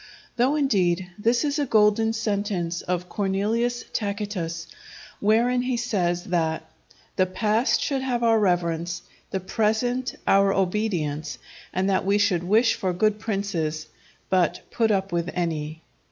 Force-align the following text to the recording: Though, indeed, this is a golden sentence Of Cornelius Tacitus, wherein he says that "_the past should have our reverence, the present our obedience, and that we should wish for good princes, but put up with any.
Though, 0.35 0.55
indeed, 0.55 1.11
this 1.19 1.45
is 1.45 1.59
a 1.59 1.65
golden 1.67 2.13
sentence 2.13 2.81
Of 2.81 3.07
Cornelius 3.07 3.83
Tacitus, 3.93 4.65
wherein 5.19 5.61
he 5.61 5.77
says 5.77 6.23
that 6.23 6.67
"_the 7.19 7.31
past 7.31 7.79
should 7.81 8.01
have 8.01 8.23
our 8.23 8.39
reverence, 8.39 9.03
the 9.29 9.39
present 9.39 10.15
our 10.25 10.55
obedience, 10.55 11.37
and 11.71 11.87
that 11.87 12.03
we 12.03 12.17
should 12.17 12.41
wish 12.43 12.73
for 12.73 12.93
good 12.93 13.19
princes, 13.19 13.85
but 14.27 14.61
put 14.71 14.89
up 14.89 15.11
with 15.11 15.29
any. 15.35 15.83